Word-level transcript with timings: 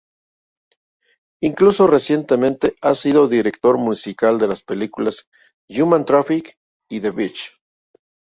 Incluso 1.43 1.85
recientemente 1.85 2.75
ha 2.81 2.95
sido 2.95 3.27
director 3.27 3.77
musical 3.77 4.39
de 4.39 4.47
las 4.47 4.63
películas 4.63 5.27
"Human 5.77 6.05
Traffic" 6.05 6.57
y 6.89 7.01
"The 7.01 7.11
Beach". 7.11 7.55